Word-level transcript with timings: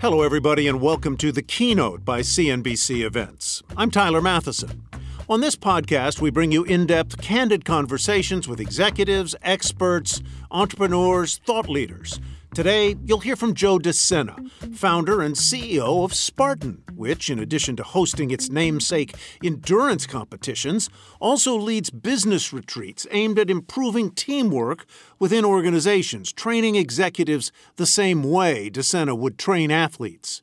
Hello, 0.00 0.22
everybody, 0.22 0.68
and 0.68 0.80
welcome 0.80 1.16
to 1.16 1.32
The 1.32 1.42
Keynote 1.42 2.04
by 2.04 2.20
CNBC 2.20 3.04
Events. 3.04 3.64
I'm 3.76 3.90
Tyler 3.90 4.20
Mathisen. 4.20 4.82
On 5.28 5.40
this 5.40 5.56
podcast, 5.56 6.20
we 6.20 6.30
bring 6.30 6.52
you 6.52 6.62
in 6.62 6.86
depth, 6.86 7.20
candid 7.20 7.64
conversations 7.64 8.46
with 8.46 8.60
executives, 8.60 9.34
experts, 9.42 10.22
entrepreneurs, 10.52 11.38
thought 11.38 11.68
leaders 11.68 12.20
Today, 12.54 12.96
you'll 13.04 13.20
hear 13.20 13.36
from 13.36 13.54
Joe 13.54 13.78
De 13.78 13.92
Sena, 13.92 14.36
founder 14.72 15.20
and 15.20 15.36
CEO 15.36 16.04
of 16.04 16.14
Spartan, 16.14 16.82
which, 16.94 17.30
in 17.30 17.38
addition 17.38 17.76
to 17.76 17.82
hosting 17.82 18.30
its 18.30 18.50
namesake 18.50 19.14
endurance 19.44 20.06
competitions, 20.06 20.90
also 21.20 21.56
leads 21.56 21.90
business 21.90 22.52
retreats 22.52 23.06
aimed 23.10 23.38
at 23.38 23.50
improving 23.50 24.10
teamwork 24.10 24.86
within 25.18 25.44
organizations, 25.44 26.32
training 26.32 26.74
executives 26.74 27.52
the 27.76 27.86
same 27.86 28.24
way 28.24 28.70
De 28.70 28.82
Sena 28.82 29.14
would 29.14 29.38
train 29.38 29.70
athletes. 29.70 30.42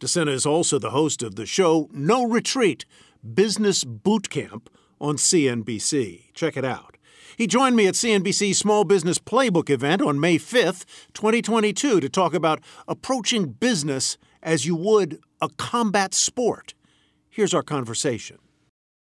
De 0.00 0.08
Sena 0.08 0.32
is 0.32 0.46
also 0.46 0.80
the 0.80 0.90
host 0.90 1.22
of 1.22 1.36
the 1.36 1.46
show 1.46 1.88
No 1.92 2.24
Retreat 2.24 2.86
Business 3.34 3.84
Boot 3.84 4.30
Camp 4.30 4.68
on 5.00 5.16
CNBC. 5.16 6.32
Check 6.34 6.56
it 6.56 6.64
out. 6.64 6.96
He 7.36 7.46
joined 7.46 7.76
me 7.76 7.86
at 7.86 7.94
CNBC's 7.94 8.58
Small 8.58 8.84
Business 8.84 9.18
Playbook 9.18 9.70
event 9.70 10.02
on 10.02 10.20
May 10.20 10.38
5th, 10.38 10.84
2022, 11.14 12.00
to 12.00 12.08
talk 12.08 12.34
about 12.34 12.60
approaching 12.86 13.52
business 13.52 14.18
as 14.42 14.66
you 14.66 14.76
would 14.76 15.20
a 15.40 15.48
combat 15.48 16.14
sport. 16.14 16.74
Here's 17.30 17.54
our 17.54 17.62
conversation. 17.62 18.38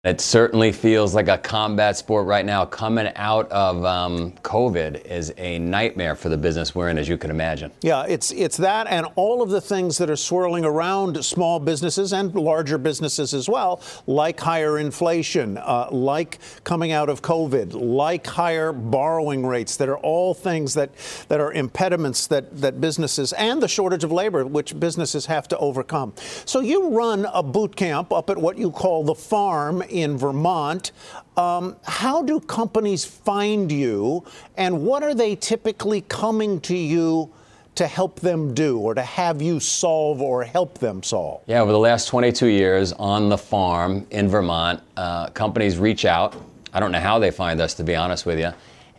It 0.02 0.22
certainly 0.22 0.72
feels 0.72 1.14
like 1.14 1.28
a 1.28 1.36
combat 1.36 1.94
sport 1.94 2.26
right 2.26 2.46
now. 2.46 2.64
Coming 2.64 3.12
out 3.16 3.52
of 3.52 3.84
um, 3.84 4.32
COVID 4.40 5.04
is 5.04 5.30
a 5.36 5.58
nightmare 5.58 6.14
for 6.14 6.30
the 6.30 6.38
business 6.38 6.74
we're 6.74 6.88
in, 6.88 6.96
as 6.96 7.06
you 7.06 7.18
can 7.18 7.28
imagine. 7.28 7.70
Yeah, 7.82 8.06
it's 8.08 8.30
it's 8.30 8.56
that 8.56 8.86
and 8.86 9.06
all 9.16 9.42
of 9.42 9.50
the 9.50 9.60
things 9.60 9.98
that 9.98 10.08
are 10.08 10.16
swirling 10.16 10.64
around 10.64 11.22
small 11.22 11.60
businesses 11.60 12.14
and 12.14 12.34
larger 12.34 12.78
businesses 12.78 13.34
as 13.34 13.46
well, 13.46 13.82
like 14.06 14.40
higher 14.40 14.78
inflation, 14.78 15.58
uh, 15.58 15.88
like 15.90 16.38
coming 16.64 16.92
out 16.92 17.10
of 17.10 17.20
COVID, 17.20 17.74
like 17.74 18.26
higher 18.26 18.72
borrowing 18.72 19.44
rates. 19.44 19.76
That 19.76 19.90
are 19.90 19.98
all 19.98 20.32
things 20.32 20.72
that 20.72 20.92
that 21.28 21.42
are 21.42 21.52
impediments 21.52 22.26
that 22.28 22.58
that 22.58 22.80
businesses 22.80 23.34
and 23.34 23.62
the 23.62 23.68
shortage 23.68 24.02
of 24.02 24.12
labor, 24.12 24.46
which 24.46 24.80
businesses 24.80 25.26
have 25.26 25.46
to 25.48 25.58
overcome. 25.58 26.14
So 26.46 26.60
you 26.60 26.88
run 26.88 27.26
a 27.34 27.42
boot 27.42 27.76
camp 27.76 28.14
up 28.14 28.30
at 28.30 28.38
what 28.38 28.56
you 28.56 28.70
call 28.70 29.04
the 29.04 29.14
farm 29.14 29.82
in 29.90 30.16
Vermont. 30.16 30.92
Um, 31.36 31.76
how 31.84 32.22
do 32.22 32.40
companies 32.40 33.04
find 33.04 33.70
you, 33.70 34.24
and 34.56 34.84
what 34.84 35.02
are 35.02 35.14
they 35.14 35.36
typically 35.36 36.02
coming 36.02 36.60
to 36.62 36.76
you? 36.76 37.30
to 37.76 37.86
help 37.86 38.20
them 38.20 38.52
do 38.52 38.78
or 38.78 38.94
to 38.94 39.00
have 39.00 39.40
you 39.40 39.60
solve 39.60 40.20
or 40.20 40.42
help 40.44 40.78
them 40.78 41.02
solve? 41.02 41.40
Yeah, 41.46 41.60
over 41.60 41.72
the 41.72 41.78
last 41.78 42.08
22 42.08 42.46
years 42.46 42.92
on 42.94 43.28
the 43.28 43.38
farm 43.38 44.06
in 44.10 44.28
Vermont, 44.28 44.82
uh, 44.96 45.30
companies 45.30 45.78
reach 45.78 46.04
out. 46.04 46.34
I 46.74 46.80
don't 46.80 46.92
know 46.92 47.00
how 47.00 47.18
they 47.18 47.30
find 47.30 47.60
us, 47.60 47.72
to 47.74 47.84
be 47.84 47.96
honest 47.96 48.26
with 48.26 48.38
you. 48.38 48.52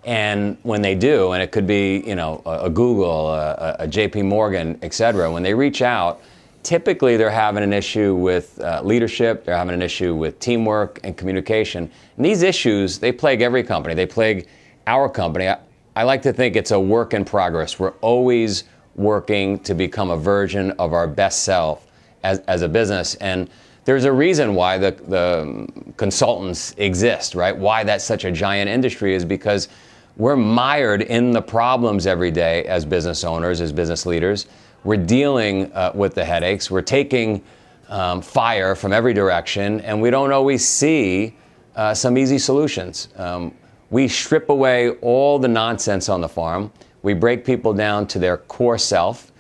And 0.04 0.58
when 0.64 0.82
they 0.82 0.96
do, 0.96 1.34
and 1.34 1.44
it 1.44 1.52
could 1.52 1.68
be, 1.68 2.00
you 2.00 2.16
know, 2.16 2.42
a, 2.46 2.66
a 2.66 2.70
Google, 2.70 3.30
a, 3.32 3.76
a 3.80 3.88
JP 3.88 4.26
Morgan, 4.26 4.80
et 4.82 4.94
cetera, 4.94 5.32
when 5.32 5.44
they 5.44 5.54
reach 5.54 5.82
out, 5.82 6.22
typically 6.64 7.18
they're 7.18 7.30
having 7.30 7.64
an 7.64 7.74
issue 7.74 8.16
with 8.16 8.60
uh, 8.62 8.82
leadership, 8.84 9.46
they're 9.46 9.58
having 9.58 9.74
an 9.74 9.82
issue 9.82 10.16
with 10.16 10.40
teamwork 10.40 11.00
and 11.04 11.18
communication. 11.18 11.90
And 12.18 12.26
these 12.26 12.44
issues, 12.44 13.00
they 13.00 13.12
plague 13.12 13.42
every 13.42 13.64
company. 13.64 13.96
They 13.96 14.06
plague 14.06 14.48
our 14.88 15.10
company. 15.10 15.48
I, 15.48 15.58
I 15.96 16.04
like 16.04 16.22
to 16.24 16.34
think 16.34 16.56
it's 16.56 16.72
a 16.72 16.80
work 16.80 17.14
in 17.14 17.26
progress. 17.26 17.80
We're 17.80 17.94
always 18.02 18.64
working 18.96 19.60
to 19.60 19.74
become 19.74 20.10
a 20.10 20.18
version 20.18 20.72
of 20.72 20.94
our 20.94 21.08
best 21.08 21.44
self 21.44 21.88
as, 22.24 22.40
as 22.40 22.62
a 22.62 22.70
business. 22.70 23.16
And 23.16 23.50
there's 23.86 24.06
a 24.06 24.12
reason 24.12 24.54
why 24.54 24.78
the, 24.78 24.92
the 24.92 25.94
consultants 25.98 26.76
exist, 26.78 27.36
right? 27.36 27.56
Why 27.56 27.84
that's 27.84 28.04
such 28.04 28.26
a 28.26 28.32
giant 28.32 28.70
industry 28.70 29.16
is 29.16 29.26
because 29.26 29.70
we're 30.18 30.36
mired 30.36 31.02
in 31.02 31.32
the 31.32 31.42
problems 31.42 32.06
every 32.06 32.32
day 32.32 32.64
as 32.66 32.86
business 32.86 33.24
owners, 33.24 33.60
as 33.60 33.72
business 33.72 34.06
leaders. 34.06 34.46
We're 34.84 34.98
dealing 34.98 35.72
uh, 35.74 35.92
with 35.94 36.16
the 36.16 36.26
headaches. 36.26 36.72
We're 36.72 36.82
taking 36.82 37.44
um, 37.88 38.22
fire 38.22 38.76
from 38.76 38.94
every 38.94 39.14
direction, 39.14 39.82
and 39.82 40.02
we 40.02 40.10
don't 40.10 40.32
always 40.32 40.68
see 40.68 41.36
uh, 41.76 41.94
some 41.94 42.18
easy 42.18 42.40
solutions. 42.40 43.10
Um, 43.16 43.54
we 43.92 44.08
strip 44.08 44.50
away 44.50 44.90
all 45.02 45.38
the 45.38 45.48
nonsense 45.48 46.10
on 46.10 46.22
the 46.22 46.30
farm. 46.30 46.72
We 47.04 47.14
break 47.14 47.46
people 47.46 47.74
down 47.74 48.08
to 48.08 48.20
their 48.20 48.38
core 48.38 48.78
self, 48.78 49.32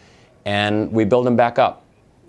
and 0.46 0.92
we 0.92 1.06
build 1.06 1.26
them 1.26 1.36
back 1.36 1.58
up. 1.58 1.86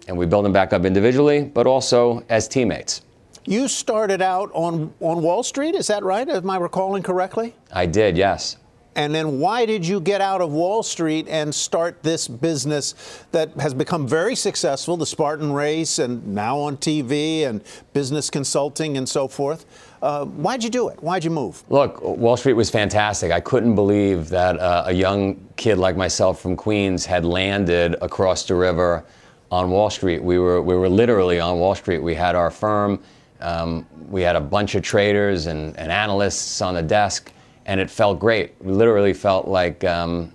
And 0.08 0.16
we 0.16 0.26
build 0.26 0.44
them 0.44 0.52
back 0.52 0.72
up 0.72 0.84
individually, 0.84 1.42
but 1.42 1.66
also 1.66 2.24
as 2.28 2.48
teammates. 2.48 3.02
You 3.44 3.68
started 3.68 4.22
out 4.22 4.50
on, 4.54 4.94
on 5.00 5.22
Wall 5.22 5.42
Street, 5.42 5.74
is 5.74 5.88
that 5.88 6.02
right? 6.02 6.28
Am 6.28 6.48
I 6.48 6.56
recalling 6.56 7.02
correctly? 7.02 7.54
I 7.72 7.86
did, 7.86 8.16
yes. 8.16 8.56
And 8.94 9.14
then 9.14 9.38
why 9.38 9.64
did 9.64 9.86
you 9.86 10.00
get 10.00 10.20
out 10.20 10.40
of 10.40 10.52
Wall 10.52 10.82
Street 10.82 11.26
and 11.28 11.54
start 11.54 12.02
this 12.02 12.28
business 12.28 12.94
that 13.32 13.50
has 13.54 13.72
become 13.72 14.06
very 14.06 14.36
successful, 14.36 14.96
the 14.96 15.06
Spartan 15.06 15.52
race, 15.52 15.98
and 15.98 16.26
now 16.34 16.58
on 16.58 16.76
TV 16.76 17.46
and 17.46 17.62
business 17.94 18.28
consulting 18.28 18.98
and 18.98 19.08
so 19.08 19.28
forth? 19.28 19.64
Uh, 20.02 20.26
why'd 20.26 20.62
you 20.62 20.68
do 20.68 20.88
it? 20.88 21.02
Why'd 21.02 21.24
you 21.24 21.30
move? 21.30 21.62
Look, 21.70 22.02
Wall 22.02 22.36
Street 22.36 22.54
was 22.54 22.68
fantastic. 22.68 23.32
I 23.32 23.40
couldn't 23.40 23.74
believe 23.74 24.28
that 24.28 24.58
uh, 24.58 24.84
a 24.86 24.92
young 24.92 25.40
kid 25.56 25.78
like 25.78 25.96
myself 25.96 26.40
from 26.40 26.56
Queens 26.56 27.06
had 27.06 27.24
landed 27.24 27.96
across 28.02 28.44
the 28.44 28.54
river 28.54 29.04
on 29.50 29.70
Wall 29.70 29.90
Street. 29.90 30.22
We 30.22 30.38
were, 30.38 30.60
we 30.60 30.74
were 30.74 30.88
literally 30.88 31.38
on 31.40 31.58
Wall 31.58 31.74
Street. 31.74 32.00
We 32.00 32.14
had 32.14 32.34
our 32.34 32.50
firm, 32.50 33.02
um, 33.40 33.86
we 34.08 34.22
had 34.22 34.36
a 34.36 34.40
bunch 34.40 34.74
of 34.74 34.82
traders 34.82 35.46
and, 35.46 35.76
and 35.78 35.90
analysts 35.90 36.60
on 36.60 36.74
the 36.74 36.82
desk 36.82 37.32
and 37.66 37.80
it 37.80 37.90
felt 37.90 38.18
great. 38.18 38.54
It 38.60 38.66
literally 38.66 39.12
felt 39.12 39.48
like 39.48 39.84
um, 39.84 40.32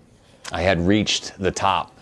I 0.51 0.61
had 0.61 0.79
reached 0.79 1.37
the 1.39 1.51
top. 1.51 1.97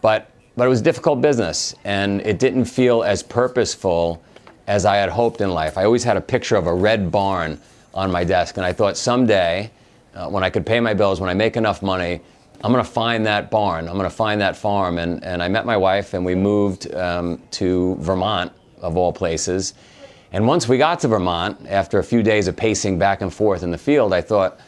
But, 0.00 0.30
but 0.56 0.66
it 0.66 0.68
was 0.68 0.82
difficult 0.82 1.20
business, 1.20 1.74
and 1.84 2.20
it 2.22 2.38
didn't 2.38 2.66
feel 2.66 3.02
as 3.02 3.22
purposeful 3.22 4.22
as 4.66 4.84
I 4.84 4.96
had 4.96 5.10
hoped 5.10 5.40
in 5.40 5.50
life. 5.50 5.78
I 5.78 5.84
always 5.84 6.04
had 6.04 6.16
a 6.16 6.20
picture 6.20 6.56
of 6.56 6.66
a 6.66 6.74
red 6.74 7.10
barn 7.10 7.60
on 7.92 8.10
my 8.10 8.24
desk, 8.24 8.56
and 8.56 8.66
I 8.66 8.72
thought 8.72 8.96
someday, 8.96 9.70
uh, 10.14 10.28
when 10.28 10.44
I 10.44 10.50
could 10.50 10.66
pay 10.66 10.80
my 10.80 10.94
bills, 10.94 11.20
when 11.20 11.30
I 11.30 11.34
make 11.34 11.56
enough 11.56 11.82
money, 11.82 12.20
I'm 12.62 12.72
going 12.72 12.84
to 12.84 12.90
find 12.90 13.26
that 13.26 13.50
barn. 13.50 13.88
I'm 13.88 13.94
going 13.94 14.08
to 14.08 14.16
find 14.16 14.40
that 14.40 14.56
farm. 14.56 14.98
And, 14.98 15.22
and 15.22 15.42
I 15.42 15.48
met 15.48 15.66
my 15.66 15.76
wife, 15.76 16.14
and 16.14 16.24
we 16.24 16.34
moved 16.34 16.92
um, 16.94 17.42
to 17.52 17.96
Vermont, 17.96 18.52
of 18.80 18.96
all 18.96 19.12
places. 19.12 19.74
And 20.34 20.48
once 20.48 20.66
we 20.66 20.78
got 20.78 20.98
to 20.98 21.06
Vermont, 21.06 21.64
after 21.68 22.00
a 22.00 22.02
few 22.02 22.20
days 22.20 22.48
of 22.48 22.56
pacing 22.56 22.98
back 22.98 23.22
and 23.22 23.32
forth 23.32 23.62
in 23.62 23.70
the 23.70 23.78
field, 23.78 24.12
I 24.12 24.20
thought, 24.20 24.58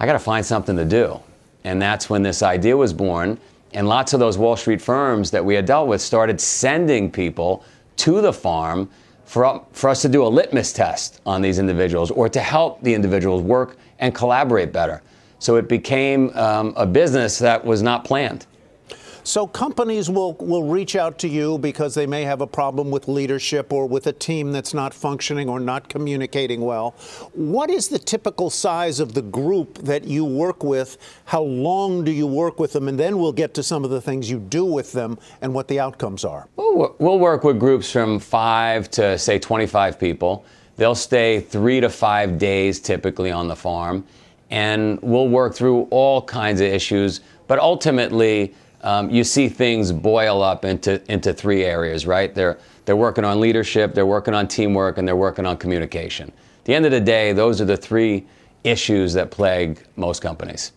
I 0.00 0.06
got 0.06 0.14
to 0.14 0.18
find 0.18 0.44
something 0.44 0.76
to 0.76 0.84
do. 0.84 1.20
And 1.62 1.80
that's 1.80 2.10
when 2.10 2.24
this 2.24 2.42
idea 2.42 2.76
was 2.76 2.92
born. 2.92 3.38
And 3.74 3.86
lots 3.86 4.12
of 4.12 4.18
those 4.18 4.36
Wall 4.36 4.56
Street 4.56 4.82
firms 4.82 5.30
that 5.30 5.44
we 5.44 5.54
had 5.54 5.66
dealt 5.66 5.86
with 5.86 6.02
started 6.02 6.40
sending 6.40 7.12
people 7.12 7.64
to 7.98 8.20
the 8.20 8.32
farm 8.32 8.90
for, 9.24 9.64
for 9.70 9.88
us 9.88 10.02
to 10.02 10.08
do 10.08 10.24
a 10.24 10.26
litmus 10.26 10.72
test 10.72 11.20
on 11.24 11.40
these 11.40 11.60
individuals 11.60 12.10
or 12.10 12.28
to 12.28 12.40
help 12.40 12.82
the 12.82 12.92
individuals 12.92 13.40
work 13.40 13.76
and 14.00 14.16
collaborate 14.16 14.72
better. 14.72 15.00
So 15.38 15.54
it 15.54 15.68
became 15.68 16.36
um, 16.36 16.74
a 16.76 16.86
business 16.86 17.38
that 17.38 17.64
was 17.64 17.82
not 17.82 18.04
planned. 18.04 18.46
So 19.26 19.46
companies 19.46 20.10
will, 20.10 20.34
will 20.34 20.64
reach 20.64 20.96
out 20.96 21.18
to 21.20 21.28
you 21.28 21.56
because 21.56 21.94
they 21.94 22.06
may 22.06 22.24
have 22.24 22.42
a 22.42 22.46
problem 22.46 22.90
with 22.90 23.08
leadership 23.08 23.72
or 23.72 23.86
with 23.86 24.06
a 24.06 24.12
team 24.12 24.52
that's 24.52 24.74
not 24.74 24.92
functioning 24.92 25.48
or 25.48 25.58
not 25.58 25.88
communicating 25.88 26.60
well. 26.60 26.90
What 27.32 27.70
is 27.70 27.88
the 27.88 27.98
typical 27.98 28.50
size 28.50 29.00
of 29.00 29.14
the 29.14 29.22
group 29.22 29.78
that 29.78 30.04
you 30.04 30.26
work 30.26 30.62
with? 30.62 30.98
How 31.24 31.40
long 31.40 32.04
do 32.04 32.12
you 32.12 32.26
work 32.26 32.60
with 32.60 32.74
them? 32.74 32.86
And 32.86 33.00
then 33.00 33.16
we'll 33.18 33.32
get 33.32 33.54
to 33.54 33.62
some 33.62 33.82
of 33.82 33.88
the 33.88 34.00
things 34.00 34.30
you 34.30 34.38
do 34.38 34.66
with 34.66 34.92
them 34.92 35.18
and 35.40 35.54
what 35.54 35.68
the 35.68 35.80
outcomes 35.80 36.22
are. 36.26 36.46
We'll 36.58 37.18
work 37.18 37.44
with 37.44 37.58
groups 37.58 37.90
from 37.90 38.18
five 38.18 38.90
to, 38.90 39.16
say, 39.18 39.38
25 39.38 39.98
people. 39.98 40.44
They'll 40.76 40.94
stay 40.94 41.40
three 41.40 41.80
to 41.80 41.88
five 41.88 42.36
days 42.36 42.78
typically 42.78 43.30
on 43.30 43.48
the 43.48 43.56
farm. 43.56 44.04
And 44.50 45.00
we'll 45.00 45.28
work 45.28 45.54
through 45.54 45.84
all 45.84 46.20
kinds 46.20 46.60
of 46.60 46.66
issues. 46.66 47.22
But 47.46 47.58
ultimately, 47.58 48.54
um, 48.84 49.10
you 49.10 49.24
see 49.24 49.48
things 49.48 49.90
boil 49.90 50.42
up 50.42 50.64
into 50.64 51.02
into 51.10 51.32
three 51.32 51.64
areas, 51.64 52.06
right? 52.06 52.34
They're 52.34 52.58
they're 52.84 52.96
working 52.96 53.24
on 53.24 53.40
leadership, 53.40 53.94
they're 53.94 54.06
working 54.06 54.34
on 54.34 54.46
teamwork, 54.46 54.98
and 54.98 55.08
they're 55.08 55.16
working 55.16 55.46
on 55.46 55.56
communication. 55.56 56.28
At 56.28 56.64
the 56.66 56.74
end 56.74 56.84
of 56.84 56.92
the 56.92 57.00
day, 57.00 57.32
those 57.32 57.60
are 57.60 57.64
the 57.64 57.76
three 57.76 58.26
issues 58.62 59.14
that 59.14 59.30
plague 59.30 59.82
most 59.96 60.20
companies. 60.20 60.72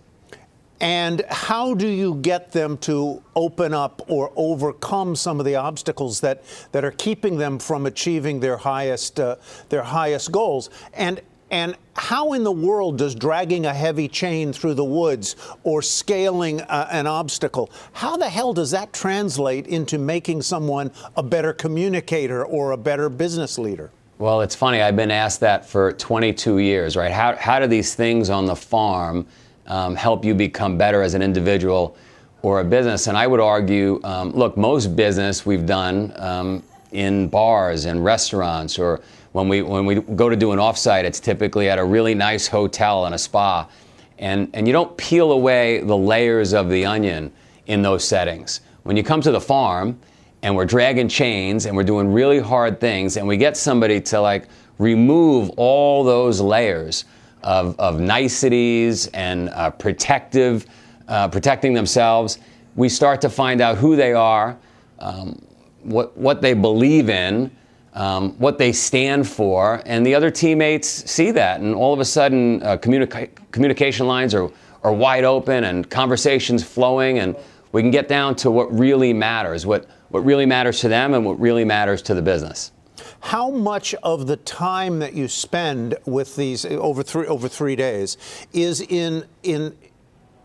And 0.79 1.23
how 1.29 1.73
do 1.73 1.87
you 1.87 2.15
get 2.15 2.51
them 2.51 2.77
to 2.79 3.21
open 3.35 3.73
up 3.73 4.03
or 4.07 4.31
overcome 4.35 5.15
some 5.15 5.39
of 5.39 5.45
the 5.45 5.55
obstacles 5.55 6.19
that, 6.21 6.43
that 6.71 6.85
are 6.85 6.91
keeping 6.91 7.37
them 7.37 7.57
from 7.57 7.87
achieving 7.87 8.39
their 8.39 8.57
highest 8.57 9.19
uh, 9.19 9.35
their 9.69 9.83
highest 9.83 10.31
goals? 10.31 10.69
And 10.93 11.19
and 11.49 11.75
how 11.95 12.33
in 12.33 12.43
the 12.43 12.51
world 12.51 12.97
does 12.97 13.15
dragging 13.15 13.65
a 13.65 13.73
heavy 13.73 14.07
chain 14.07 14.53
through 14.53 14.73
the 14.73 14.83
woods 14.83 15.35
or 15.63 15.81
scaling 15.81 16.61
uh, 16.61 16.87
an 16.91 17.07
obstacle, 17.07 17.69
how 17.93 18.17
the 18.17 18.29
hell 18.29 18.53
does 18.53 18.71
that 18.71 18.93
translate 18.93 19.67
into 19.67 19.97
making 19.97 20.41
someone 20.41 20.91
a 21.15 21.23
better 21.23 21.53
communicator 21.53 22.45
or 22.45 22.71
a 22.71 22.77
better 22.77 23.09
business 23.09 23.57
leader? 23.57 23.91
Well, 24.19 24.41
it's 24.41 24.55
funny. 24.55 24.81
I've 24.81 24.95
been 24.95 25.11
asked 25.11 25.39
that 25.41 25.65
for 25.65 25.93
22 25.93 26.57
years, 26.57 26.95
right? 26.95 27.11
How, 27.11 27.35
how 27.35 27.59
do 27.59 27.67
these 27.67 27.93
things 27.93 28.29
on 28.29 28.45
the 28.45 28.55
farm 28.55 29.27
um, 29.67 29.95
help 29.95 30.25
you 30.25 30.33
become 30.33 30.77
better 30.77 31.03
as 31.03 31.13
an 31.13 31.21
individual 31.21 31.95
or 32.41 32.61
a 32.61 32.63
business? 32.63 33.07
And 33.07 33.15
I 33.15 33.27
would 33.27 33.39
argue 33.39 34.01
um, 34.03 34.31
look, 34.31 34.57
most 34.57 34.95
business 34.95 35.45
we've 35.45 35.67
done 35.67 36.13
um, 36.15 36.63
in 36.91 37.27
bars 37.27 37.85
and 37.85 38.03
restaurants 38.03 38.79
or 38.79 39.01
when 39.37 39.47
we, 39.47 39.61
when 39.61 39.85
we 39.85 39.95
go 39.95 40.29
to 40.29 40.35
do 40.35 40.51
an 40.51 40.57
offsite, 40.57 41.03
it's 41.03 41.19
typically 41.19 41.69
at 41.69 41.77
a 41.77 41.85
really 41.85 42.15
nice 42.15 42.47
hotel 42.47 43.05
and 43.05 43.13
a 43.13 43.19
spa. 43.19 43.69
And, 44.17 44.49
and 44.55 44.65
you 44.65 44.73
don't 44.73 44.97
peel 44.97 45.31
away 45.31 45.79
the 45.81 45.95
layers 45.95 46.53
of 46.53 46.71
the 46.71 46.87
onion 46.87 47.31
in 47.67 47.83
those 47.83 48.03
settings. 48.03 48.61
When 48.81 48.97
you 48.97 49.03
come 49.03 49.21
to 49.21 49.29
the 49.29 49.39
farm 49.39 49.99
and 50.41 50.55
we're 50.55 50.65
dragging 50.65 51.07
chains 51.07 51.67
and 51.67 51.77
we're 51.77 51.83
doing 51.83 52.11
really 52.11 52.39
hard 52.39 52.79
things 52.79 53.15
and 53.15 53.27
we 53.27 53.37
get 53.37 53.55
somebody 53.55 54.01
to 54.01 54.19
like 54.19 54.47
remove 54.79 55.51
all 55.51 56.03
those 56.03 56.41
layers 56.41 57.05
of, 57.43 57.79
of 57.79 57.99
niceties 57.99 59.05
and 59.07 59.49
uh, 59.49 59.69
protective, 59.69 60.65
uh, 61.07 61.27
protecting 61.27 61.75
themselves, 61.75 62.39
we 62.75 62.89
start 62.89 63.21
to 63.21 63.29
find 63.29 63.61
out 63.61 63.77
who 63.77 63.95
they 63.95 64.13
are, 64.13 64.57
um, 64.97 65.39
what, 65.83 66.17
what 66.17 66.41
they 66.41 66.55
believe 66.55 67.07
in, 67.07 67.51
um, 67.97 68.33
what 68.33 68.59
they 68.59 68.71
stand 68.71 69.27
for, 69.27 69.81
and 69.87 70.05
the 70.05 70.13
other 70.13 70.29
teammates 70.29 70.87
see 70.87 71.31
that, 71.31 71.61
and 71.61 71.73
all 71.73 71.95
of 71.95 71.99
a 71.99 72.05
sudden, 72.05 72.61
uh, 72.61 72.77
communica- 72.77 73.29
communication 73.51 74.05
lines 74.05 74.35
are, 74.35 74.51
are 74.83 74.93
wide 74.93 75.23
open 75.23 75.63
and 75.63 75.89
conversations 75.89 76.63
flowing, 76.63 77.17
and 77.17 77.35
we 77.71 77.81
can 77.81 77.89
get 77.89 78.07
down 78.07 78.35
to 78.35 78.51
what 78.51 78.71
really 78.71 79.13
matters, 79.13 79.65
what, 79.65 79.89
what 80.09 80.23
really 80.23 80.45
matters 80.45 80.79
to 80.81 80.87
them, 80.87 81.15
and 81.15 81.25
what 81.25 81.39
really 81.39 81.65
matters 81.65 82.03
to 82.03 82.13
the 82.13 82.21
business. 82.21 82.71
How 83.19 83.49
much 83.49 83.95
of 84.03 84.27
the 84.27 84.37
time 84.37 84.99
that 84.99 85.15
you 85.15 85.27
spend 85.27 85.97
with 86.05 86.35
these 86.35 86.65
over 86.65 87.01
three 87.01 87.25
over 87.25 87.47
three 87.47 87.75
days 87.75 88.15
is 88.53 88.79
in 88.81 89.25
in 89.41 89.75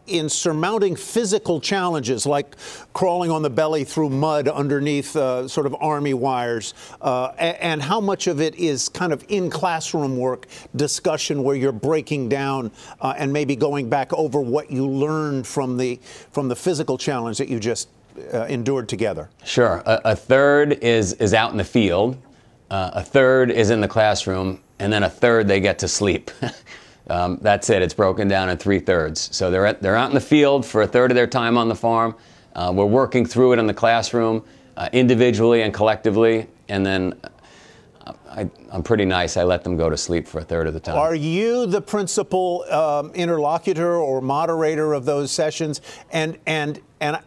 in 0.06 0.28
surmounting 0.28 0.96
physical 0.96 1.60
challenges 1.60 2.26
like 2.26 2.56
crawling 2.92 3.30
on 3.30 3.42
the 3.42 3.50
belly 3.50 3.84
through 3.84 4.10
mud 4.10 4.48
underneath 4.48 5.14
uh, 5.16 5.46
sort 5.46 5.66
of 5.66 5.74
army 5.80 6.14
wires, 6.14 6.74
uh, 7.00 7.28
and 7.38 7.82
how 7.82 8.00
much 8.00 8.26
of 8.26 8.40
it 8.40 8.54
is 8.56 8.88
kind 8.88 9.12
of 9.12 9.24
in 9.28 9.48
classroom 9.48 10.16
work 10.16 10.46
discussion 10.76 11.42
where 11.42 11.56
you're 11.56 11.72
breaking 11.72 12.28
down 12.28 12.70
uh, 13.00 13.14
and 13.16 13.32
maybe 13.32 13.54
going 13.54 13.88
back 13.88 14.12
over 14.12 14.40
what 14.40 14.70
you 14.70 14.86
learned 14.86 15.46
from 15.46 15.76
the 15.76 15.98
from 16.32 16.48
the 16.48 16.56
physical 16.56 16.98
challenge 16.98 17.38
that 17.38 17.48
you 17.48 17.60
just 17.60 17.88
uh, 18.34 18.44
endured 18.48 18.88
together. 18.88 19.30
Sure, 19.44 19.82
a, 19.86 20.00
a, 20.06 20.16
third 20.16 20.72
is 20.84 21.14
is 21.14 21.32
out 21.32 21.52
in 21.52 21.56
the 21.56 21.64
field, 21.64 22.16
uh, 22.70 22.90
a 22.94 23.02
third 23.02 23.50
is 23.50 23.70
in 23.70 23.80
the 23.80 23.88
classroom, 23.88 24.60
and 24.78 24.92
then 24.92 25.02
a 25.02 25.10
third 25.10 25.48
they 25.48 25.60
get 25.60 25.78
to 25.78 25.88
sleep. 25.88 26.30
Um, 27.08 27.38
that's 27.40 27.68
it. 27.70 27.82
It's 27.82 27.94
broken 27.94 28.28
down 28.28 28.48
in 28.48 28.56
three 28.56 28.78
thirds. 28.78 29.34
So 29.34 29.50
they're, 29.50 29.66
at, 29.66 29.82
they're 29.82 29.96
out 29.96 30.10
in 30.10 30.14
the 30.14 30.20
field 30.20 30.64
for 30.64 30.82
a 30.82 30.86
third 30.86 31.10
of 31.10 31.14
their 31.14 31.26
time 31.26 31.58
on 31.58 31.68
the 31.68 31.74
farm. 31.74 32.14
Uh, 32.54 32.72
we're 32.74 32.84
working 32.84 33.26
through 33.26 33.52
it 33.52 33.58
in 33.58 33.66
the 33.66 33.74
classroom, 33.74 34.44
uh, 34.76 34.88
individually 34.92 35.62
and 35.62 35.72
collectively, 35.72 36.46
and 36.68 36.84
then 36.84 37.14
uh, 38.06 38.12
I, 38.28 38.50
am 38.72 38.82
pretty 38.82 39.04
nice. 39.04 39.36
I 39.36 39.42
let 39.42 39.64
them 39.64 39.76
go 39.76 39.88
to 39.90 39.96
sleep 39.96 40.26
for 40.26 40.40
a 40.40 40.44
third 40.44 40.66
of 40.66 40.74
the 40.74 40.80
time. 40.80 40.96
Are 40.96 41.14
you 41.14 41.66
the 41.66 41.80
principal 41.80 42.64
um, 42.70 43.10
interlocutor 43.14 43.96
or 43.96 44.20
moderator 44.20 44.92
of 44.92 45.04
those 45.04 45.30
sessions? 45.30 45.80
And 46.10 46.38
and 46.46 46.80
and 47.00 47.18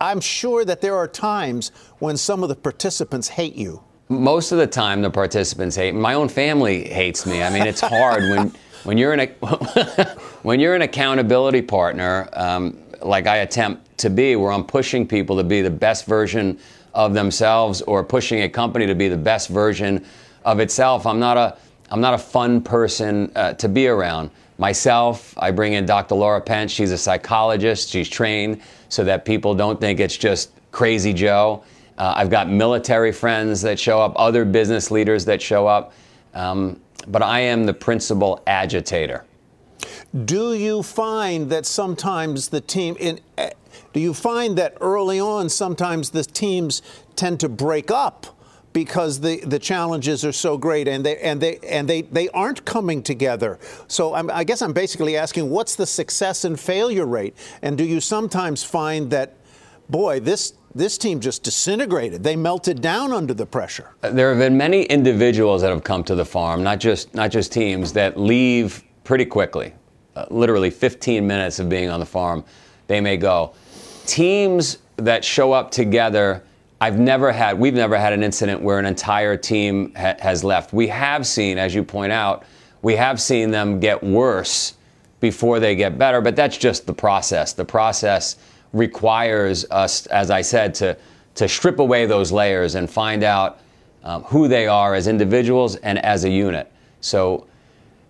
I'm 0.00 0.20
sure 0.20 0.64
that 0.64 0.80
there 0.80 0.96
are 0.96 1.08
times 1.08 1.70
when 1.98 2.16
some 2.16 2.42
of 2.42 2.48
the 2.48 2.56
participants 2.56 3.28
hate 3.28 3.54
you. 3.54 3.82
Most 4.08 4.52
of 4.52 4.58
the 4.58 4.66
time, 4.66 5.00
the 5.02 5.10
participants 5.10 5.76
hate. 5.76 5.94
My 5.94 6.14
own 6.14 6.28
family 6.28 6.84
hates 6.88 7.24
me. 7.24 7.42
I 7.42 7.50
mean, 7.50 7.66
it's 7.66 7.80
hard 7.80 8.22
when 8.24 8.52
when 8.84 8.98
you're 8.98 9.12
an 9.12 9.28
when 10.42 10.60
you're 10.60 10.74
an 10.74 10.82
accountability 10.82 11.62
partner, 11.62 12.28
um, 12.34 12.78
like 13.02 13.26
I 13.26 13.38
attempt 13.38 13.98
to 13.98 14.10
be, 14.10 14.36
where 14.36 14.52
I'm 14.52 14.64
pushing 14.64 15.06
people 15.06 15.36
to 15.36 15.44
be 15.44 15.62
the 15.62 15.70
best 15.70 16.06
version 16.06 16.58
of 16.94 17.12
themselves, 17.12 17.82
or 17.82 18.04
pushing 18.04 18.42
a 18.42 18.48
company 18.48 18.86
to 18.86 18.94
be 18.94 19.08
the 19.08 19.16
best 19.16 19.48
version 19.48 20.04
of 20.44 20.60
itself. 20.60 21.06
I'm 21.06 21.18
not 21.18 21.36
a 21.36 21.56
I'm 21.90 22.00
not 22.00 22.14
a 22.14 22.18
fun 22.18 22.60
person 22.60 23.32
uh, 23.34 23.54
to 23.54 23.68
be 23.68 23.88
around. 23.88 24.30
Myself, 24.56 25.34
I 25.36 25.50
bring 25.50 25.72
in 25.72 25.84
Dr. 25.84 26.14
Laura 26.14 26.40
Pence. 26.40 26.70
She's 26.70 26.92
a 26.92 26.98
psychologist. 26.98 27.88
She's 27.88 28.08
trained 28.08 28.60
so 28.88 29.02
that 29.04 29.24
people 29.24 29.54
don't 29.54 29.80
think 29.80 29.98
it's 29.98 30.16
just 30.16 30.52
crazy 30.70 31.12
Joe. 31.12 31.64
Uh, 31.98 32.14
I've 32.16 32.30
got 32.30 32.48
military 32.48 33.12
friends 33.12 33.62
that 33.62 33.78
show 33.78 34.00
up, 34.00 34.12
other 34.16 34.44
business 34.44 34.90
leaders 34.90 35.24
that 35.24 35.42
show 35.42 35.66
up. 35.66 35.92
Um, 36.34 36.80
but 37.08 37.22
I 37.22 37.40
am 37.40 37.66
the 37.66 37.74
principal 37.74 38.42
agitator. 38.46 39.24
Do 40.24 40.54
you 40.54 40.82
find 40.82 41.50
that 41.50 41.66
sometimes 41.66 42.48
the 42.48 42.60
team 42.60 42.96
in 43.00 43.20
eh, 43.36 43.50
do 43.92 44.00
you 44.00 44.14
find 44.14 44.56
that 44.58 44.76
early 44.80 45.20
on 45.20 45.48
sometimes 45.48 46.10
the 46.10 46.24
teams 46.24 46.82
tend 47.16 47.40
to 47.40 47.48
break 47.48 47.90
up 47.90 48.26
because 48.72 49.20
the, 49.20 49.40
the 49.40 49.58
challenges 49.58 50.24
are 50.24 50.32
so 50.32 50.58
great 50.58 50.86
and 50.88 51.06
they 51.06 51.16
and 51.18 51.40
they 51.40 51.58
and 51.58 51.88
they, 51.88 52.02
they 52.02 52.28
aren't 52.30 52.64
coming 52.64 53.02
together. 53.02 53.58
So 53.88 54.14
I'm, 54.14 54.30
I 54.30 54.44
guess 54.44 54.60
I'm 54.62 54.72
basically 54.72 55.16
asking 55.16 55.48
what's 55.48 55.76
the 55.76 55.86
success 55.86 56.44
and 56.44 56.58
failure 56.58 57.06
rate? 57.06 57.36
And 57.62 57.78
do 57.78 57.84
you 57.84 58.00
sometimes 58.00 58.62
find 58.62 59.10
that 59.10 59.36
boy, 59.88 60.20
this 60.20 60.54
this 60.74 60.98
team 60.98 61.20
just 61.20 61.44
disintegrated. 61.44 62.24
They 62.24 62.34
melted 62.34 62.82
down 62.82 63.12
under 63.12 63.32
the 63.32 63.46
pressure. 63.46 63.90
There 64.00 64.30
have 64.30 64.38
been 64.38 64.56
many 64.56 64.82
individuals 64.84 65.62
that 65.62 65.70
have 65.70 65.84
come 65.84 66.02
to 66.04 66.16
the 66.16 66.24
farm, 66.24 66.64
not 66.64 66.80
just 66.80 67.14
not 67.14 67.30
just 67.30 67.52
teams, 67.52 67.92
that 67.92 68.18
leave 68.18 68.82
pretty 69.04 69.24
quickly. 69.24 69.72
Uh, 70.16 70.26
literally 70.30 70.70
15 70.70 71.26
minutes 71.26 71.58
of 71.58 71.68
being 71.68 71.88
on 71.90 72.00
the 72.00 72.06
farm, 72.06 72.44
they 72.86 73.00
may 73.00 73.16
go. 73.16 73.54
Teams 74.06 74.78
that 74.96 75.24
show 75.24 75.52
up 75.52 75.70
together, 75.70 76.42
I've 76.80 76.98
never 76.98 77.32
had. 77.32 77.58
We've 77.58 77.74
never 77.74 77.96
had 77.96 78.12
an 78.12 78.22
incident 78.22 78.60
where 78.60 78.78
an 78.78 78.86
entire 78.86 79.36
team 79.36 79.92
ha- 79.94 80.16
has 80.20 80.44
left. 80.44 80.72
We 80.72 80.88
have 80.88 81.26
seen, 81.26 81.58
as 81.58 81.74
you 81.74 81.82
point 81.82 82.12
out, 82.12 82.44
we 82.82 82.96
have 82.96 83.20
seen 83.20 83.50
them 83.50 83.80
get 83.80 84.02
worse 84.02 84.74
before 85.20 85.58
they 85.58 85.74
get 85.74 85.98
better, 85.98 86.20
but 86.20 86.36
that's 86.36 86.58
just 86.58 86.86
the 86.86 86.92
process. 86.92 87.54
The 87.54 87.64
process 87.64 88.36
requires 88.74 89.64
us, 89.70 90.06
as 90.06 90.30
I 90.30 90.42
said, 90.42 90.74
to, 90.76 90.96
to 91.36 91.48
strip 91.48 91.78
away 91.78 92.04
those 92.04 92.30
layers 92.32 92.74
and 92.74 92.90
find 92.90 93.22
out 93.22 93.60
um, 94.02 94.24
who 94.24 94.48
they 94.48 94.66
are 94.66 94.94
as 94.94 95.06
individuals 95.06 95.76
and 95.76 95.98
as 96.00 96.24
a 96.24 96.30
unit. 96.30 96.70
So, 97.00 97.46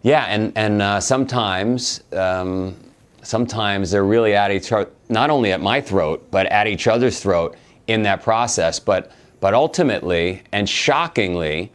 yeah, 0.03 0.25
and, 0.25 0.53
and 0.57 0.83
uh, 0.83 1.01
sometimes, 1.01 2.03
um, 2.13 2.75
sometimes 3.23 3.91
they're 3.91 4.05
really 4.05 4.35
at 4.35 4.51
each 4.51 4.73
other, 4.73 4.91
not 5.09 5.31
only 5.31 5.53
at 5.53 5.61
my 5.61 5.81
throat, 5.81 6.27
but 6.31 6.47
at 6.47 6.67
each 6.67 6.89
other's 6.89 7.21
throat 7.21 7.57
in 7.87 8.03
that 8.03 8.23
process. 8.23 8.81
But, 8.81 9.13
but 9.41 9.55
ultimately 9.55 10.43
and 10.53 10.69
shockingly, 10.69 11.71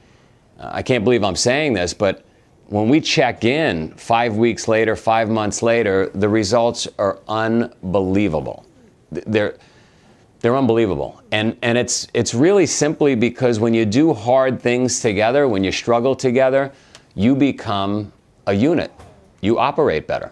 uh, 0.60 0.72
I 0.74 0.82
can't 0.82 1.04
believe 1.04 1.24
I'm 1.24 1.36
saying 1.36 1.74
this, 1.74 1.94
but 1.94 2.26
when 2.68 2.90
we 2.90 3.02
check 3.02 3.46
in 3.46 3.92
five 3.94 4.36
weeks 4.36 4.68
later, 4.68 4.96
five 4.96 5.30
months 5.30 5.64
later, 5.64 6.10
the 6.14 6.30
results 6.30 6.88
are 7.00 7.20
unbelievable 7.28 8.66
they're 9.12 9.56
they're 10.42 10.56
unbelievable. 10.56 11.22
And 11.32 11.58
and 11.62 11.78
it's 11.78 12.08
it's 12.14 12.34
really 12.34 12.66
simply 12.66 13.16
because 13.16 13.60
when 13.60 13.74
you 13.74 13.86
do 13.86 14.14
hard 14.14 14.62
things 14.62 15.00
together, 15.00 15.48
when 15.48 15.64
you 15.64 15.72
struggle 15.72 16.16
together, 16.16 16.72
you 17.16 17.36
become 17.36 18.12
a 18.48 18.54
unit. 18.54 18.92
You 19.42 19.60
operate 19.60 20.08
better. 20.08 20.32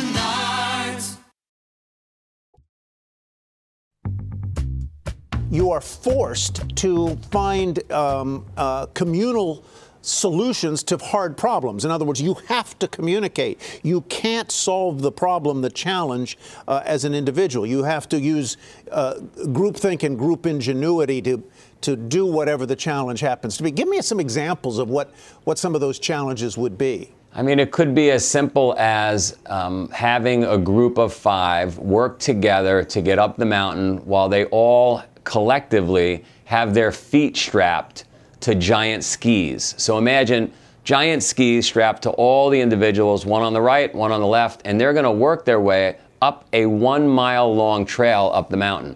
You 5.51 5.69
are 5.69 5.81
forced 5.81 6.75
to 6.77 7.17
find 7.29 7.91
um, 7.91 8.45
uh, 8.55 8.85
communal 8.87 9.63
solutions 10.01 10.81
to 10.81 10.97
hard 10.97 11.37
problems. 11.37 11.85
In 11.85 11.91
other 11.91 12.05
words, 12.05 12.21
you 12.21 12.35
have 12.47 12.79
to 12.79 12.87
communicate. 12.87 13.81
You 13.83 14.01
can't 14.01 14.51
solve 14.51 15.01
the 15.01 15.11
problem, 15.11 15.61
the 15.61 15.69
challenge, 15.69 16.37
uh, 16.67 16.81
as 16.85 17.05
an 17.05 17.13
individual. 17.13 17.67
You 17.67 17.83
have 17.83 18.09
to 18.09 18.19
use 18.19 18.57
uh, 18.91 19.15
groupthink 19.35 20.03
and 20.03 20.17
group 20.17 20.45
ingenuity 20.45 21.21
to 21.23 21.43
to 21.81 21.95
do 21.95 22.27
whatever 22.27 22.67
the 22.67 22.75
challenge 22.75 23.21
happens 23.21 23.57
to 23.57 23.63
be. 23.63 23.71
Give 23.71 23.87
me 23.87 24.01
some 24.03 24.19
examples 24.19 24.77
of 24.79 24.89
what 24.89 25.13
what 25.43 25.59
some 25.59 25.75
of 25.75 25.81
those 25.81 25.99
challenges 25.99 26.57
would 26.57 26.77
be. 26.77 27.11
I 27.33 27.41
mean, 27.43 27.59
it 27.59 27.71
could 27.71 27.95
be 27.95 28.11
as 28.11 28.27
simple 28.27 28.75
as 28.77 29.37
um, 29.45 29.87
having 29.89 30.43
a 30.43 30.57
group 30.57 30.97
of 30.97 31.13
five 31.13 31.77
work 31.77 32.19
together 32.19 32.83
to 32.83 33.01
get 33.01 33.19
up 33.19 33.37
the 33.37 33.45
mountain 33.45 33.99
while 34.05 34.27
they 34.27 34.45
all 34.45 35.01
collectively 35.23 36.23
have 36.45 36.73
their 36.73 36.91
feet 36.91 37.37
strapped 37.37 38.05
to 38.41 38.55
giant 38.55 39.03
skis. 39.03 39.75
So 39.77 39.97
imagine 39.97 40.51
giant 40.83 41.23
skis 41.23 41.65
strapped 41.65 42.03
to 42.03 42.09
all 42.11 42.49
the 42.49 42.59
individuals, 42.59 43.25
one 43.25 43.41
on 43.41 43.53
the 43.53 43.61
right, 43.61 43.93
one 43.93 44.11
on 44.11 44.19
the 44.19 44.27
left, 44.27 44.61
and 44.65 44.79
they're 44.79 44.93
going 44.93 45.05
to 45.05 45.11
work 45.11 45.45
their 45.45 45.59
way 45.59 45.97
up 46.21 46.45
a 46.53 46.65
one 46.65 47.07
mile 47.07 47.53
long 47.53 47.85
trail 47.85 48.31
up 48.33 48.49
the 48.49 48.57
mountain. 48.57 48.95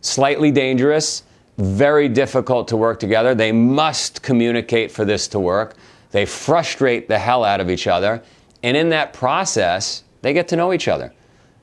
Slightly 0.00 0.50
dangerous, 0.50 1.24
very 1.58 2.08
difficult 2.08 2.68
to 2.68 2.76
work 2.76 2.98
together. 2.98 3.34
They 3.34 3.52
must 3.52 4.22
communicate 4.22 4.90
for 4.90 5.04
this 5.04 5.28
to 5.28 5.40
work. 5.40 5.74
They 6.10 6.24
frustrate 6.24 7.08
the 7.08 7.18
hell 7.18 7.44
out 7.44 7.60
of 7.60 7.70
each 7.70 7.86
other. 7.86 8.22
And 8.62 8.76
in 8.76 8.88
that 8.90 9.12
process, 9.12 10.04
they 10.22 10.32
get 10.32 10.48
to 10.48 10.56
know 10.56 10.72
each 10.72 10.88
other. 10.88 11.12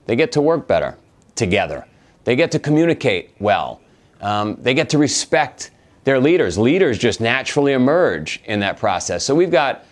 They 0.05 0.15
get 0.15 0.31
to 0.33 0.41
work 0.41 0.67
better 0.67 0.97
together. 1.35 1.85
They 2.23 2.35
get 2.35 2.51
to 2.51 2.59
communicate 2.59 3.35
well. 3.39 3.81
Um, 4.21 4.57
they 4.61 4.73
get 4.73 4.89
to 4.89 4.97
respect 4.97 5.71
their 6.03 6.19
leaders. 6.19 6.57
Leaders 6.57 6.97
just 6.97 7.19
naturally 7.21 7.73
emerge 7.73 8.41
in 8.45 8.59
that 8.61 8.77
process. 8.77 9.23
So 9.23 9.35
we've 9.35 9.51
got, 9.51 9.85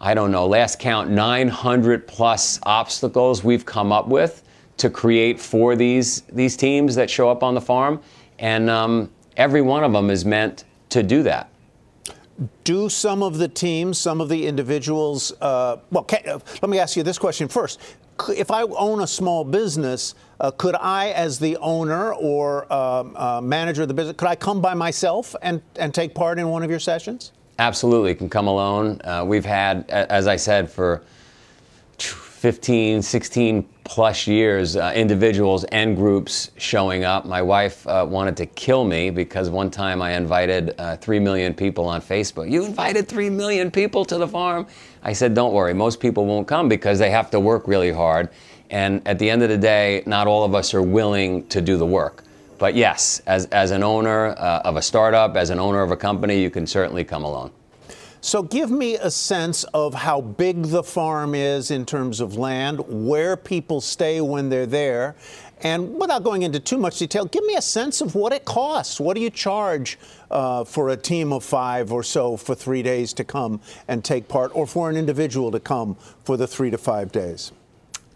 I 0.00 0.14
don't 0.14 0.30
know, 0.30 0.46
last 0.46 0.78
count, 0.78 1.10
900 1.10 2.06
plus 2.06 2.60
obstacles 2.64 3.42
we've 3.42 3.64
come 3.64 3.92
up 3.92 4.08
with 4.08 4.42
to 4.76 4.90
create 4.90 5.40
for 5.40 5.74
these 5.74 6.20
these 6.32 6.56
teams 6.56 6.94
that 6.96 7.08
show 7.08 7.30
up 7.30 7.42
on 7.42 7.54
the 7.54 7.60
farm, 7.60 8.00
and 8.38 8.68
um, 8.68 9.10
every 9.36 9.62
one 9.62 9.82
of 9.84 9.92
them 9.92 10.10
is 10.10 10.24
meant 10.24 10.64
to 10.90 11.02
do 11.02 11.22
that. 11.22 11.48
Do 12.64 12.88
some 12.88 13.22
of 13.22 13.38
the 13.38 13.48
teams, 13.48 13.98
some 13.98 14.20
of 14.20 14.28
the 14.28 14.46
individuals, 14.46 15.32
uh, 15.40 15.78
well, 15.90 16.04
can, 16.04 16.20
uh, 16.28 16.38
let 16.60 16.68
me 16.68 16.78
ask 16.78 16.96
you 16.96 17.02
this 17.02 17.18
question 17.18 17.48
first 17.48 17.80
if 18.30 18.50
I 18.50 18.62
own 18.62 19.02
a 19.02 19.06
small 19.06 19.44
business, 19.44 20.14
uh, 20.40 20.50
could 20.50 20.74
I, 20.74 21.10
as 21.10 21.38
the 21.38 21.56
owner 21.58 22.14
or 22.14 22.70
um, 22.72 23.14
uh, 23.16 23.40
manager 23.40 23.82
of 23.82 23.88
the 23.88 23.94
business, 23.94 24.16
could 24.16 24.28
I 24.28 24.36
come 24.36 24.60
by 24.60 24.74
myself 24.74 25.34
and, 25.42 25.60
and 25.76 25.92
take 25.92 26.14
part 26.14 26.38
in 26.38 26.48
one 26.48 26.62
of 26.62 26.70
your 26.70 26.78
sessions? 26.78 27.32
Absolutely, 27.58 28.10
you 28.10 28.16
can 28.16 28.28
come 28.28 28.46
alone. 28.46 29.00
Uh, 29.02 29.24
we've 29.26 29.44
had, 29.44 29.88
as 29.90 30.26
I 30.26 30.36
said, 30.36 30.70
for 30.70 31.02
15, 32.46 33.02
16 33.02 33.68
plus 33.82 34.28
years, 34.28 34.76
uh, 34.76 34.92
individuals 34.94 35.64
and 35.64 35.96
groups 35.96 36.52
showing 36.58 37.02
up. 37.02 37.24
My 37.24 37.42
wife 37.42 37.84
uh, 37.88 38.06
wanted 38.08 38.36
to 38.36 38.46
kill 38.46 38.84
me 38.84 39.10
because 39.10 39.50
one 39.50 39.68
time 39.68 40.00
I 40.00 40.12
invited 40.12 40.72
uh, 40.78 40.94
3 40.98 41.18
million 41.18 41.54
people 41.54 41.86
on 41.86 42.00
Facebook. 42.00 42.48
You 42.48 42.64
invited 42.64 43.08
3 43.08 43.30
million 43.30 43.68
people 43.72 44.04
to 44.04 44.16
the 44.16 44.28
farm? 44.28 44.68
I 45.02 45.12
said, 45.12 45.34
don't 45.34 45.52
worry, 45.52 45.74
most 45.74 45.98
people 45.98 46.24
won't 46.24 46.46
come 46.46 46.68
because 46.68 47.00
they 47.00 47.10
have 47.10 47.32
to 47.32 47.40
work 47.40 47.66
really 47.66 47.90
hard. 47.90 48.28
And 48.70 49.02
at 49.08 49.18
the 49.18 49.28
end 49.28 49.42
of 49.42 49.48
the 49.48 49.58
day, 49.58 50.04
not 50.06 50.28
all 50.28 50.44
of 50.44 50.54
us 50.54 50.72
are 50.72 50.82
willing 50.82 51.48
to 51.48 51.60
do 51.60 51.76
the 51.76 51.84
work. 51.84 52.22
But 52.58 52.76
yes, 52.76 53.22
as, 53.26 53.46
as 53.46 53.72
an 53.72 53.82
owner 53.82 54.36
uh, 54.38 54.62
of 54.64 54.76
a 54.76 54.82
startup, 54.82 55.34
as 55.34 55.50
an 55.50 55.58
owner 55.58 55.82
of 55.82 55.90
a 55.90 55.96
company, 55.96 56.40
you 56.40 56.50
can 56.50 56.64
certainly 56.68 57.02
come 57.02 57.24
alone. 57.24 57.50
So, 58.26 58.42
give 58.42 58.72
me 58.72 58.96
a 58.96 59.08
sense 59.08 59.62
of 59.72 59.94
how 59.94 60.20
big 60.20 60.64
the 60.64 60.82
farm 60.82 61.32
is 61.32 61.70
in 61.70 61.86
terms 61.86 62.18
of 62.18 62.36
land, 62.36 62.80
where 62.88 63.36
people 63.36 63.80
stay 63.80 64.20
when 64.20 64.48
they're 64.48 64.66
there, 64.66 65.14
and 65.62 65.94
without 65.94 66.24
going 66.24 66.42
into 66.42 66.58
too 66.58 66.76
much 66.76 66.98
detail, 66.98 67.26
give 67.26 67.44
me 67.44 67.54
a 67.54 67.62
sense 67.62 68.00
of 68.00 68.16
what 68.16 68.32
it 68.32 68.44
costs. 68.44 68.98
What 68.98 69.14
do 69.14 69.20
you 69.20 69.30
charge 69.30 69.96
uh, 70.28 70.64
for 70.64 70.88
a 70.88 70.96
team 70.96 71.32
of 71.32 71.44
five 71.44 71.92
or 71.92 72.02
so 72.02 72.36
for 72.36 72.56
three 72.56 72.82
days 72.82 73.12
to 73.12 73.22
come 73.22 73.60
and 73.86 74.04
take 74.04 74.26
part, 74.26 74.50
or 74.56 74.66
for 74.66 74.90
an 74.90 74.96
individual 74.96 75.52
to 75.52 75.60
come 75.60 75.96
for 76.24 76.36
the 76.36 76.48
three 76.48 76.72
to 76.72 76.78
five 76.78 77.12
days? 77.12 77.52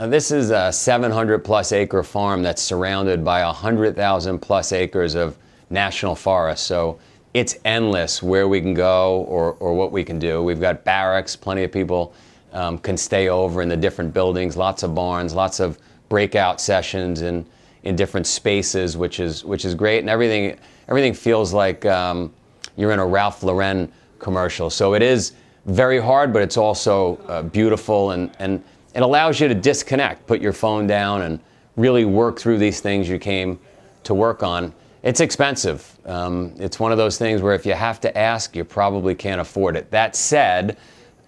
Now, 0.00 0.09
this 0.09 0.33
is 0.33 0.50
a 0.50 0.73
700 0.73 1.45
plus 1.45 1.71
acre 1.71 2.02
farm 2.02 2.43
that's 2.43 2.62
surrounded 2.62 3.25
by 3.25 3.45
100,000 3.45 4.40
plus 4.40 4.73
acres 4.73 5.14
of 5.14 5.38
national 5.71 6.17
forest. 6.17 6.67
So 6.67 6.99
it's 7.35 7.57
endless 7.65 8.23
where 8.23 8.49
we 8.49 8.61
can 8.61 8.75
go 8.75 9.23
or, 9.29 9.55
or 9.55 9.75
what 9.75 9.93
we 9.93 10.05
can 10.05 10.19
do. 10.19 10.43
We've 10.43 10.61
got 10.61 10.85
barracks, 10.85 11.37
plenty 11.37 11.63
of 11.65 11.71
people 11.71 12.13
um, 12.53 12.79
can 12.79 12.97
stay 12.97 13.29
over 13.29 13.63
in 13.63 13.69
the 13.69 13.77
different 13.77 14.13
buildings, 14.13 14.57
lots 14.57 14.83
of 14.83 14.95
barns, 14.95 15.35
lots 15.35 15.61
of 15.61 15.79
breakout 16.09 16.61
sessions 16.61 17.23
in, 17.23 17.47
in 17.85 17.95
different 17.95 18.27
spaces, 18.27 18.97
which 18.97 19.21
is, 19.21 19.45
which 19.45 19.65
is 19.65 19.75
great. 19.75 20.01
And 20.01 20.11
everything, 20.11 20.59
everything 20.89 21.15
feels 21.15 21.53
like 21.53 21.87
um, 21.87 22.33
you're 22.77 22.91
in 22.91 22.99
a 22.99 23.07
Ralph 23.07 23.43
Lauren 23.43 23.93
commercial. 24.19 24.69
So 24.69 24.95
it 24.95 25.03
is 25.03 25.33
very 25.67 26.01
hard, 26.01 26.33
but 26.33 26.43
it's 26.43 26.57
also 26.57 27.17
uh, 27.29 27.43
beautiful 27.43 28.11
and, 28.11 28.35
and 28.41 28.63
it 28.95 29.03
allows 29.03 29.39
you 29.39 29.47
to 29.47 29.55
disconnect, 29.55 30.27
put 30.27 30.41
your 30.41 30.53
phone 30.53 30.89
down, 30.89 31.23
and 31.23 31.39
really 31.77 32.05
work 32.05 32.41
through 32.41 32.59
these 32.59 32.81
things 32.81 33.09
you 33.09 33.19
came 33.19 33.61
to 34.03 34.15
work 34.15 34.43
on. 34.43 34.75
It's 35.02 35.21
expensive. 35.21 35.99
Um, 36.04 36.54
it's 36.59 36.78
one 36.78 36.92
of 36.92 36.99
those 36.99 37.16
things 37.16 37.40
where 37.40 37.54
if 37.54 37.64
you 37.64 37.73
have 37.73 38.00
to 38.00 38.19
ask, 38.19 38.54
you 38.54 38.64
probably 38.64 39.14
can't 39.14 39.40
afford 39.40 39.76
it. 39.76 39.90
That 39.90 40.14
said, 40.14 40.76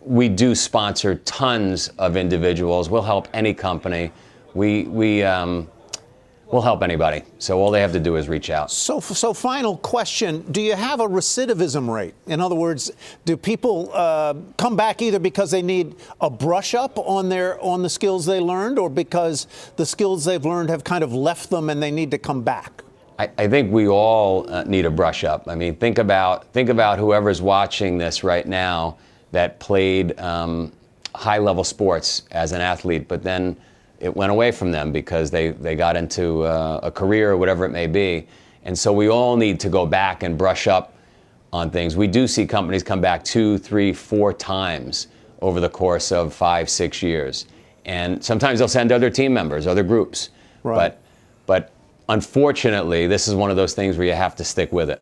we 0.00 0.28
do 0.28 0.54
sponsor 0.54 1.16
tons 1.16 1.88
of 1.98 2.16
individuals. 2.16 2.90
We'll 2.90 3.02
help 3.02 3.28
any 3.32 3.54
company. 3.54 4.12
We, 4.54 4.84
we, 4.84 5.22
um, 5.22 5.68
We'll 6.52 6.60
help 6.60 6.82
anybody. 6.82 7.22
So 7.38 7.58
all 7.58 7.70
they 7.70 7.80
have 7.80 7.92
to 7.92 7.98
do 7.98 8.16
is 8.16 8.28
reach 8.28 8.50
out. 8.50 8.70
So, 8.70 9.00
so 9.00 9.32
final 9.32 9.78
question: 9.78 10.42
Do 10.52 10.60
you 10.60 10.76
have 10.76 11.00
a 11.00 11.08
recidivism 11.08 11.88
rate? 11.88 12.12
In 12.26 12.42
other 12.42 12.54
words, 12.54 12.92
do 13.24 13.38
people 13.38 13.90
uh, 13.94 14.34
come 14.58 14.76
back 14.76 15.00
either 15.00 15.18
because 15.18 15.50
they 15.50 15.62
need 15.62 15.96
a 16.20 16.28
brush 16.28 16.74
up 16.74 16.98
on 16.98 17.30
their 17.30 17.58
on 17.62 17.82
the 17.82 17.88
skills 17.88 18.26
they 18.26 18.38
learned, 18.38 18.78
or 18.78 18.90
because 18.90 19.46
the 19.76 19.86
skills 19.86 20.26
they've 20.26 20.44
learned 20.44 20.68
have 20.68 20.84
kind 20.84 21.02
of 21.02 21.14
left 21.14 21.48
them 21.48 21.70
and 21.70 21.82
they 21.82 21.90
need 21.90 22.10
to 22.10 22.18
come 22.18 22.42
back? 22.42 22.84
I, 23.18 23.30
I 23.38 23.48
think 23.48 23.72
we 23.72 23.88
all 23.88 24.50
uh, 24.50 24.64
need 24.64 24.86
a 24.86 24.90
brush 24.90 25.24
up. 25.24 25.48
I 25.48 25.54
mean, 25.54 25.76
think 25.76 25.98
about 25.98 26.46
think 26.52 26.68
about 26.68 26.98
whoever's 26.98 27.42
watching 27.42 27.98
this 27.98 28.24
right 28.24 28.46
now 28.46 28.96
that 29.32 29.58
played 29.60 30.18
um, 30.18 30.72
high 31.14 31.38
level 31.38 31.64
sports 31.64 32.22
as 32.30 32.52
an 32.52 32.60
athlete, 32.60 33.08
but 33.08 33.22
then 33.22 33.56
it 34.00 34.14
went 34.16 34.32
away 34.32 34.50
from 34.50 34.72
them 34.72 34.92
because 34.92 35.30
they, 35.30 35.50
they 35.50 35.76
got 35.76 35.96
into 35.96 36.42
uh, 36.42 36.80
a 36.82 36.90
career 36.90 37.32
or 37.32 37.36
whatever 37.36 37.64
it 37.64 37.70
may 37.70 37.86
be. 37.86 38.26
And 38.64 38.76
so 38.78 38.92
we 38.92 39.08
all 39.08 39.36
need 39.36 39.60
to 39.60 39.68
go 39.68 39.86
back 39.86 40.22
and 40.22 40.36
brush 40.36 40.66
up 40.66 40.94
on 41.52 41.70
things. 41.70 41.96
We 41.96 42.06
do 42.06 42.26
see 42.26 42.46
companies 42.46 42.82
come 42.82 43.00
back 43.00 43.22
two, 43.22 43.58
three, 43.58 43.92
four 43.92 44.32
times 44.32 45.08
over 45.40 45.60
the 45.60 45.68
course 45.68 46.10
of 46.12 46.34
five, 46.34 46.68
six 46.68 47.02
years. 47.02 47.46
and 47.84 48.22
sometimes 48.22 48.58
they'll 48.58 48.68
send 48.68 48.92
other 48.92 49.10
team 49.10 49.32
members, 49.34 49.66
other 49.66 49.82
groups. 49.82 50.30
Right. 50.62 50.76
But, 50.76 51.01
unfortunately, 52.08 53.06
this 53.06 53.28
is 53.28 53.34
one 53.34 53.50
of 53.50 53.56
those 53.56 53.74
things 53.74 53.96
where 53.96 54.06
you 54.06 54.14
have 54.14 54.36
to 54.36 54.44
stick 54.44 54.72
with 54.72 54.90
it. 54.90 55.00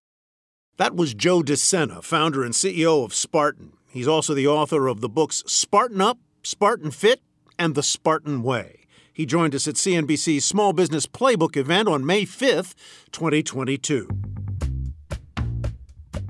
That 0.77 0.97
was 0.97 1.15
Joe 1.15 1.43
De 1.43 1.57
Sena, 1.57 2.01
founder 2.01 2.43
and 2.43 2.55
CEO 2.55 3.05
of 3.05 3.15
Spartan. 3.15 3.75
He's 3.91 4.09
also 4.09 4.35
the 4.35 4.47
author 4.47 4.87
of 4.87 5.01
the 5.01 5.09
books 5.09 5.43
Spartan 5.47 6.01
Up, 6.01 6.19
Spartan 6.43 6.91
Fit, 6.91 7.21
and 7.59 7.75
The 7.75 7.83
Spartan 7.83 8.43
Way. 8.43 8.87
He 9.13 9.27
joined 9.27 9.55
us 9.55 9.69
at 9.69 9.75
CNBC's 9.75 10.45
Small 10.45 10.73
Business 10.73 11.07
Playbook 11.07 11.57
event 11.57 11.89
on 11.89 12.07
May 12.07 12.23
5th, 12.23 12.75
2022. 13.13 14.09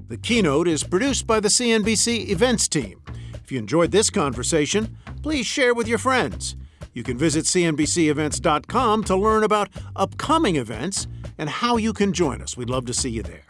The 0.09 0.17
keynote 0.17 0.67
is 0.67 0.83
produced 0.83 1.27
by 1.29 1.39
the 1.39 1.49
CNBC 1.49 2.31
events 2.31 2.67
team. 2.67 3.01
If 3.35 3.53
you 3.53 3.59
enjoyed 3.61 3.93
this 3.93 4.11
conversation, 4.11 4.97
please 5.23 5.47
share 5.47 5.73
with 5.73 5.87
your 5.87 5.99
friends. 5.99 6.57
You 6.93 7.03
can 7.03 7.17
visit 7.17 7.45
CNBCEvents.com 7.45 9.05
to 9.05 9.17
learn 9.17 9.45
about 9.45 9.69
upcoming 9.97 10.57
events 10.57 11.07
and 11.39 11.49
how 11.49 11.77
you 11.77 11.93
can 11.93 12.13
join 12.13 12.43
us. 12.43 12.57
We'd 12.57 12.71
love 12.71 12.87
to 12.87 12.95
see 12.95 13.11
you 13.11 13.23
there. 13.23 13.43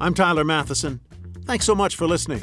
I'm 0.00 0.14
Tyler 0.14 0.44
Mathisen. 0.44 1.00
Thanks 1.44 1.64
so 1.64 1.74
much 1.74 1.96
for 1.96 2.06
listening. 2.06 2.42